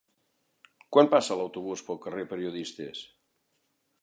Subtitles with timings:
[0.97, 3.05] Quan passa l'autobús pel carrer Periodistes?